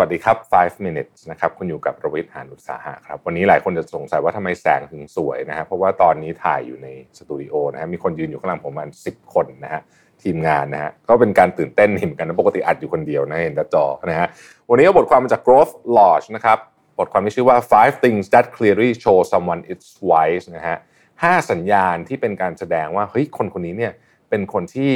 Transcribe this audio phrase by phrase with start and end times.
[0.00, 6.88] วัสดีครับ 5 minutes นะครับ คุณอยู่กับประวิทย์หานุสาหะครับ วันนี้หลายคนจะสงสัยว่าทำไมแสงถึงสวยนะฮะ เพราะว่าตอนนี้ถ่ายอยู่ใน
[7.18, 9.80] สตูดิโอนะฮะ มีคนยืนอยู่ข้างหลังผมประมาณ10 คนนะฮะ
[10.22, 14.28] ทีมงานนะฮะ ก็เป็นการตื่นเต้นเห็นกันนะปกติอัดอยู่คนเดียวนะเห็นแต่จอนะฮะ
[14.70, 16.58] วันนี้ก็บทความมาจาก Growth Lodge นะครับ
[16.98, 20.76] บทความที่ชื่อว่า five things that clearly show someone Is wise นะฮะ
[21.22, 23.92] ห้าสัญญาณที่เป็นการแสดงว่า เฮ้ย คนคนนี้เนี่ย
[24.30, 24.92] เป็นคนที่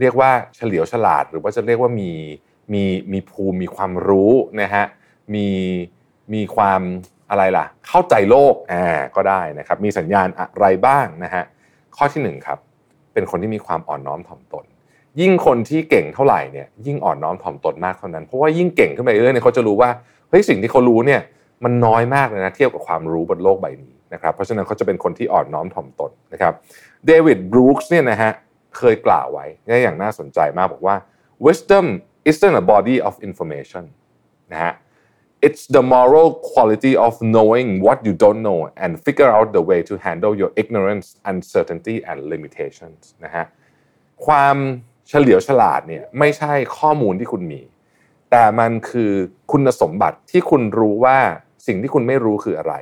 [0.00, 2.12] เรียกว่าเฉลียวฉลาด หรือว่าจะเรียกว่ามี
[2.72, 4.32] มีมีภูมิมีความรู้
[4.62, 4.84] นะฮะ
[5.34, 5.46] มี
[6.34, 6.80] มีความ
[7.30, 8.84] อะไรล่ะ เข้าใจโลกอ่า
[9.16, 11.44] ก็ได้นะครับ มีสัญญาณอะไรบ้างนะฮะ
[11.96, 12.58] ข้อที่หนึ่งครับ
[13.12, 14.64] เป็นคนที่มีความอ่อนน้อมถ่อมตน
[15.20, 19.90] ยิ่งคนที่เก่งเท่าไหร่เนี่ยยิ่งอ่อนน้อมถ่อมตนมากเท่านั้น เพราะว่ายิ่งเก่งขึ้นไปเรื่อยเนี่ยเขาจะรู้ว่า
[20.30, 21.20] เฮ้ยสิ่งที่เขารู้เนี่ย
[21.64, 26.52] มันน้อยมากเลยนะเทียบกับความรู้บนโลกใบนี้นะครับเพราะฉะนั้นเขาจะเป็นคนที่อ่อนน้อมถ่อมตนนะครับ
[27.06, 28.32] เดวิดบรูคส์เนี่ยนะฮะ
[28.76, 30.96] เคยกล่าวไว้เนี่ยอย่างน่าสนใจมากบอกว่า
[31.44, 31.86] wisdom
[32.30, 33.84] isn't a body of information
[34.52, 34.74] นะฮะ
[35.46, 39.80] It's the moral quality of knowing what you don't know and figure out the way
[39.88, 43.44] to handle your ignorance, uncertainty and limitations นะฮะ
[44.26, 44.56] ความ
[45.08, 47.62] เฉลียวฉลาดเนี่ยไม่ใช่ข้อมูลที่คุณมี
[48.30, 49.12] แต่มันคือ
[49.52, 51.18] คุณสมบัติที่คุณรู้ว่า
[51.66, 52.74] สิ่งที่คุณไม่รู้คืออะไร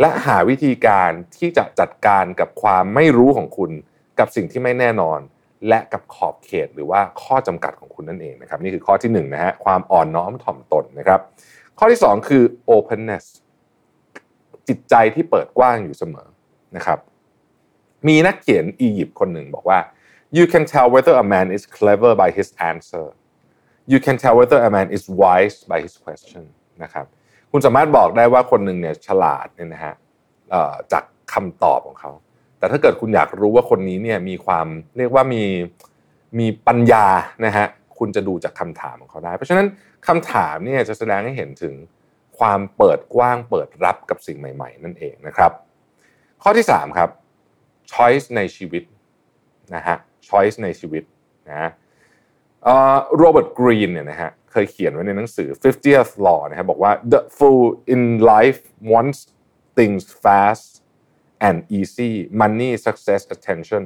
[0.00, 3.70] และหาวิธีการที่จะจัดการกับความไม่รู้ของคุณ
[4.18, 5.20] กับสิ่งที่ไม่แน่นอน
[5.68, 11.20] และกับขอบเขตหรือว่าข้อจำกัดของคุณนั่นเองนะครับนี่คือข้อที่หนึ่งนะฮะความอ่อนน้อมถ่อมตนนะครับ
[11.78, 12.42] ข้อที่ 2 คือ
[12.74, 13.24] openness
[14.68, 16.28] จิตใจที่เปิดกว้างอยู่เสมอ
[16.76, 16.98] นะครับ
[18.08, 19.78] มีนักเขียนอียิปต์คนหนึ่งบอกว่า
[20.36, 23.06] you can tell whether a man is clever by his answer
[23.92, 26.44] you can tell whether a man is wise by his question
[26.82, 27.06] นะครับ
[27.50, 29.94] คุณสามารถบอกได้ว่าคนหนึ่งเนี่ยฉลาดเนี่ยนะฮะ
[30.92, 32.10] จากคำตอบของเขา
[32.60, 34.66] แต่ถ้าเกิดคุณอยากรู้ว่าคนนี้เนี่ยมีความ
[34.98, 35.44] เรียกว่ามี
[36.38, 37.06] มีปัญญา
[37.46, 37.66] นะฮะ
[37.98, 39.66] คุณจะดูจากคำถามของเขาได้ เพราะฉะนั้น
[40.06, 41.74] คำถามเนี่ยจะแสดงให้เห็นถึง
[42.38, 45.52] ความเปิดกว้างเปิดรับกับสิ่งใหม่ ๆ นั่นเองนะครับ
[46.42, 47.10] ข้อที่ 3 ครับ
[47.92, 48.82] choice ในชีวิต
[49.74, 49.96] นะฮะ
[50.28, 51.02] choice ในชีวิต
[51.48, 51.70] นะ
[53.16, 58.60] โรเบิร์ตกรีนเนี่ยนะฮะเคยเขียนไว้ในหนังสือ 50th Law นะครับบอกว่า the fool in life
[58.92, 59.20] wants
[59.78, 60.66] things fast
[61.46, 62.12] and easy
[62.42, 63.84] money success attention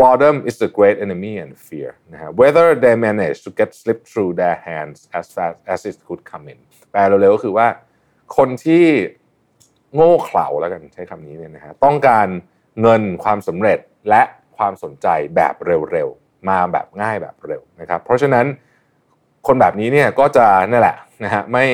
[0.00, 4.32] boredom is the great enemy and fear นะฮะ whether they manage to get slip through
[4.40, 6.58] their hands as fast as it could come in
[6.90, 7.68] แปลเร็วๆก็คือว่า
[8.36, 8.84] คนที่
[9.94, 12.28] โง่เขลาแล้วกันใช้คำนี้เนี่ยนะฮะต้องการ
[12.80, 13.78] เงินความสำเร็จ
[14.08, 14.22] และ
[14.56, 15.06] ความสนใจ
[15.36, 18.46] แบบเร็วๆ มาแบบง่ายแบบเร็วนะครับ เพราะฉะนั้น
[19.46, 21.64] คนแบบนี้เนี่ยก็จะนั่นแหละนะฮะไม่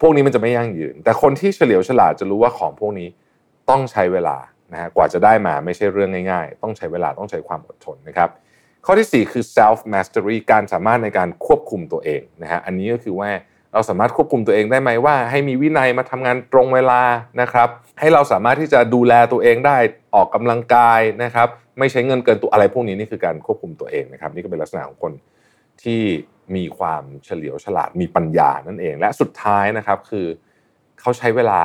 [0.00, 3.08] พวกนี้มันจะไม่ยั่งยืน แต่คนที่เฉลียวฉลาดจะรู้ว่าของพวกนี้
[3.70, 4.36] ต้องใช้เวลา
[4.72, 8.30] นะฮะกว่าจะได้มาไม่ใช่เรื่องง่ายๆ ต้องใช้เวลาต้องใช้ความอดทนนะครับ
[8.86, 13.30] ข้อที่ 4 คือ self mastery การสามารถในการควบคุมตัวเองนะฮะอันนี้ก็คือว่า
[13.72, 17.02] เราสามารถควบคุมตัวเองได้ไหมว่า ให้มีวินัยมาทำงานตรงเวลา
[17.40, 17.68] นะครับ
[18.00, 19.76] ให้เราสามารถที่จะดูแลตัวเองได้
[20.14, 21.48] ออกกำลังกายนะครับ
[21.78, 25.12] ไม่ใช้เงินเกินตัวอะไรพวกนี้นี่คือการควบคุมตัวเองนะครับ นี่ก็เป็นลักษณะของคน
[25.82, 26.02] ที่
[26.56, 30.26] มีความเฉลียวฉลาดมีปัญญานั่นเอง และสุดท้ายนะครับคือ
[31.00, 31.62] เขาใช้เวลา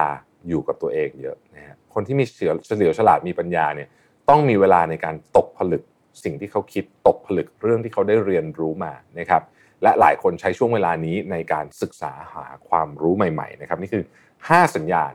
[0.48, 3.90] อยู่กับตัวเองเยอะนะฮะ คนที่มีเฉลียวฉลาดมีปัญญาเนี่ย
[4.30, 5.84] ต้องมีเวลาในการตกผลึก
[6.24, 9.44] สิ่งที่เขาคิดตกผลึกเรื่องที่เขาได้เรียนรู้มานะครับ
[9.84, 14.04] และหลายคนใช้ช่วงเวลานี้ในการศึกษาหาความรู้ใหม่ๆนะครับนี่คือ
[14.40, 15.14] 5 สัญญาณ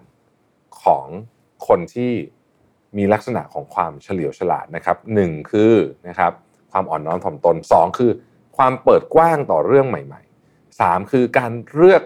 [0.82, 1.06] ของ
[1.68, 2.12] คนที่
[2.98, 5.74] มีลักษณะของความเฉลียวฉลาดนะครับหนึ่งคือ
[6.08, 6.32] นะครับ
[6.72, 8.10] ความอ่อนน้อมถ่อมตน 2 คือ
[8.56, 12.02] ความเปิดกว้างต่อเรื่องใหม่ๆ 3 คือการเลือก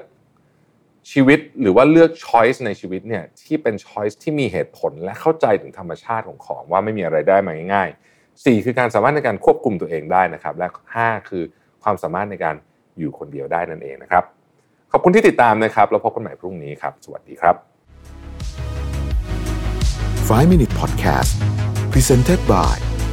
[1.13, 10.69] ชีวิตหรือว่าเลือกช้อยส์ในชีวิตเนี่ยที่เป็นช้อยส์ที่มีเหตุผลและเข้าใจถึงธรรมชาติของของว่าไม่มีอะไรได้มาง่ายๆ 4 คือการสามารถในการควบคุมตัวเองได้นะครับ และ
[10.99, 11.45] 5 คือ
[11.83, 12.57] ความสามารถในการ
[12.99, 14.25] อยู่คนเดียวได้นั่นเองนะครับ
[14.93, 17.57] ขอบคุณที่ติดตามนะครับแล้วพบกันใหม่พรุ่งนี้ครับ สวัสดีครับ
[20.29, 21.33] 5 Minute Podcast
[21.93, 22.96] Presented by